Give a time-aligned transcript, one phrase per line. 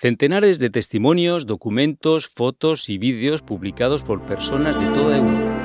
[0.00, 5.56] Centenares de testimonios, documentos, fotos y vídeos publicados por personas de toda Europa.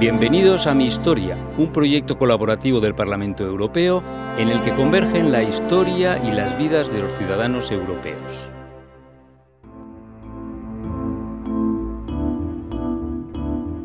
[0.00, 4.02] Bienvenidos a Mi Historia, un proyecto colaborativo del Parlamento Europeo
[4.38, 8.50] en el que convergen la historia y las vidas de los ciudadanos europeos.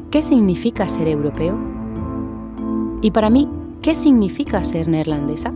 [0.10, 1.60] ¿Qué significa ser europeo?
[3.04, 3.48] Y para mí,
[3.84, 5.54] ¿qué significa ser neerlandesa?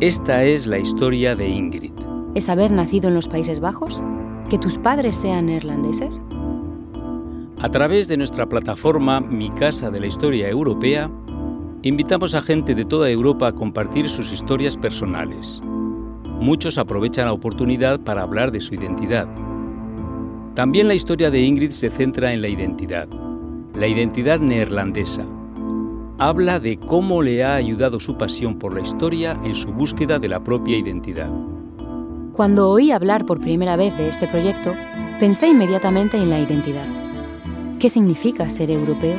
[0.00, 1.90] Esta es la historia de Ingrid.
[2.36, 4.04] ¿Es haber nacido en los Países Bajos?
[4.48, 6.22] ¿Que tus padres sean neerlandeses?
[7.58, 11.10] A través de nuestra plataforma Mi Casa de la Historia Europea,
[11.82, 15.60] invitamos a gente de toda Europa a compartir sus historias personales.
[16.38, 19.26] Muchos aprovechan la oportunidad para hablar de su identidad.
[20.54, 23.08] También la historia de Ingrid se centra en la identidad,
[23.74, 25.26] la identidad neerlandesa,
[26.18, 30.28] habla de cómo le ha ayudado su pasión por la historia en su búsqueda de
[30.28, 31.30] la propia identidad.
[32.32, 34.74] Cuando oí hablar por primera vez de este proyecto,
[35.20, 36.86] pensé inmediatamente en la identidad.
[37.78, 39.16] ¿Qué significa ser europeo?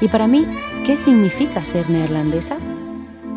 [0.00, 0.46] Y para mí,
[0.86, 2.56] ¿qué significa ser neerlandesa?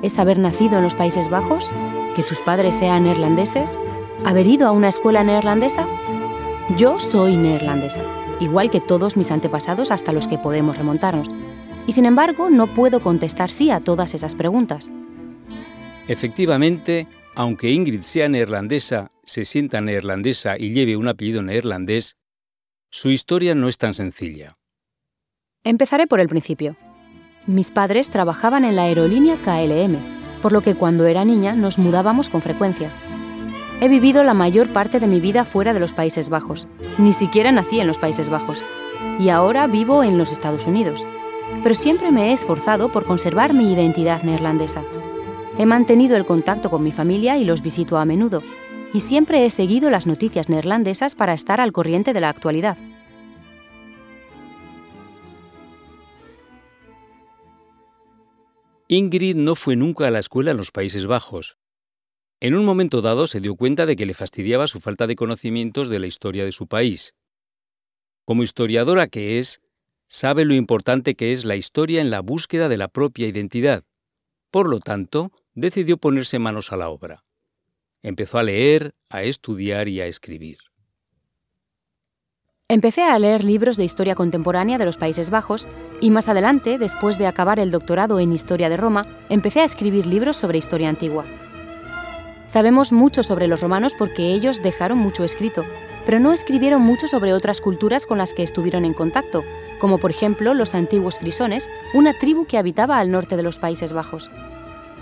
[0.02, 1.74] ¿Es haber nacido en los Países Bajos?
[2.16, 3.78] ¿Que tus padres sean neerlandeses?
[4.24, 5.86] ¿Haber ido a una escuela neerlandesa?
[6.78, 8.02] Yo soy neerlandesa,
[8.40, 11.28] igual que todos mis antepasados hasta los que podemos remontarnos
[11.88, 14.92] y sin embargo, no puedo contestar sí a todas esas preguntas.
[16.08, 22.16] Efectivamente, aunque Ingrid sea neerlandesa, se sienta neerlandesa y lleve un apellido neerlandés,
[22.92, 24.58] su historia no es tan sencilla.
[25.64, 26.76] Empezaré por el principio.
[27.48, 29.98] Mis padres trabajaban en la aerolínea KLM,
[30.42, 32.92] por lo que cuando era niña nos mudábamos con frecuencia.
[33.82, 36.68] He vivido la mayor parte de mi vida fuera de los Países Bajos.
[36.98, 38.64] Ni siquiera nací en los Países Bajos.
[39.20, 41.06] Y ahora vivo en los Estados Unidos
[41.64, 44.84] pero siempre me he esforzado por conservar mi identidad neerlandesa.
[45.58, 48.44] He mantenido el contacto con mi familia y los visito a menudo,
[48.94, 52.78] y siempre he seguido las noticias neerlandesas para estar al corriente de la actualidad.
[58.88, 61.58] Ingrid no fue nunca a la escuela en los Países Bajos.
[62.40, 65.90] En un momento dado se dio cuenta de que le fastidiaba su falta de conocimientos
[65.90, 67.16] de la historia de su país.
[68.26, 69.60] Como historiadora que es,
[70.08, 73.84] sabe lo importante que es la historia en la búsqueda de la propia identidad.
[74.52, 77.24] Por lo tanto, decidió ponerse manos a la obra.
[78.02, 80.60] Empezó a leer, a estudiar y a escribir.
[82.68, 85.68] Empecé a leer libros de historia contemporánea de los Países Bajos
[86.02, 90.08] y más adelante, después de acabar el doctorado en Historia de Roma, empecé a escribir
[90.08, 91.26] libros sobre historia antigua.
[92.48, 95.64] Sabemos mucho sobre los romanos porque ellos dejaron mucho escrito,
[96.06, 99.44] pero no escribieron mucho sobre otras culturas con las que estuvieron en contacto,
[99.80, 103.94] como por ejemplo los antiguos frisones, una tribu que habitaba al norte de los Países
[103.94, 104.30] Bajos.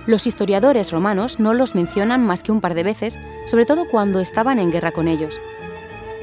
[0.05, 4.19] Los historiadores romanos no los mencionan más que un par de veces, sobre todo cuando
[4.19, 5.39] estaban en guerra con ellos.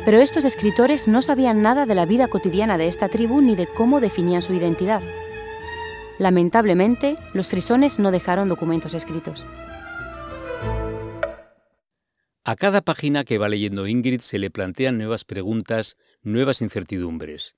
[0.05, 3.67] Pero estos escritores no sabían nada de la vida cotidiana de esta tribu ni de
[3.67, 5.03] cómo definían su identidad.
[6.19, 9.47] Lamentablemente, los frisones no dejaron documentos escritos.
[12.43, 17.55] A cada página que va leyendo Ingrid se le plantean nuevas preguntas, nuevas incertidumbres.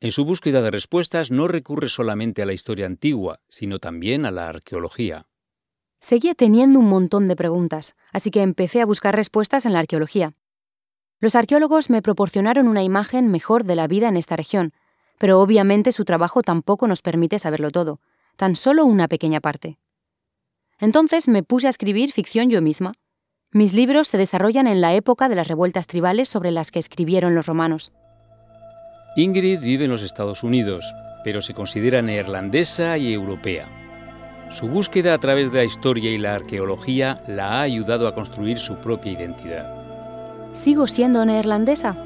[0.00, 4.30] En su búsqueda de respuestas no recurre solamente a la historia antigua, sino también a
[4.30, 5.28] la arqueología.
[5.98, 10.34] Seguía teniendo un montón de preguntas, así que empecé a buscar respuestas en la arqueología.
[11.18, 14.74] Los arqueólogos me proporcionaron una imagen mejor de la vida en esta región,
[15.18, 18.00] pero obviamente su trabajo tampoco nos permite saberlo todo,
[18.36, 19.78] tan solo una pequeña parte.
[20.78, 22.92] Entonces me puse a escribir ficción yo misma.
[23.52, 27.34] Mis libros se desarrollan en la época de las revueltas tribales sobre las que escribieron
[27.34, 27.92] los romanos.
[29.16, 30.84] Ingrid vive en los Estados Unidos,
[31.24, 33.66] pero se considera neerlandesa y europea.
[34.50, 38.58] Su búsqueda a través de la historia y la arqueología la ha ayudado a construir
[38.58, 39.66] su propia identidad.
[40.52, 41.96] ¿Sigo siendo neerlandesa?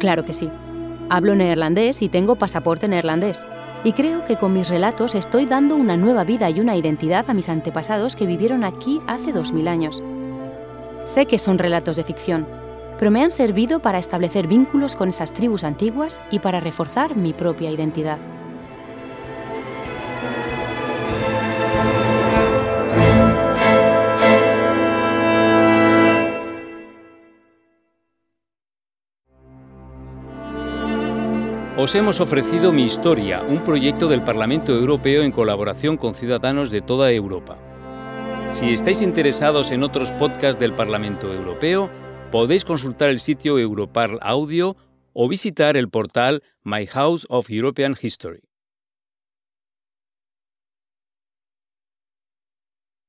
[0.00, 0.50] Claro que sí.
[1.08, 3.46] Hablo neerlandés y tengo pasaporte neerlandés.
[3.84, 7.34] Y creo que con mis relatos estoy dando una nueva vida y una identidad a
[7.34, 10.02] mis antepasados que vivieron aquí hace 2000 años.
[11.04, 12.46] Sé que son relatos de ficción,
[12.98, 17.32] pero me han servido para establecer vínculos con esas tribus antiguas y para reforzar mi
[17.32, 18.18] propia identidad.
[31.82, 36.82] Os hemos ofrecido Mi Historia, un proyecto del Parlamento Europeo en colaboración con ciudadanos de
[36.82, 37.69] toda Europa.
[38.50, 41.88] Si estáis interesados en otros podcasts del Parlamento Europeo,
[42.32, 44.76] podéis consultar el sitio Europarl Audio
[45.12, 48.49] o visitar el portal My House of European History.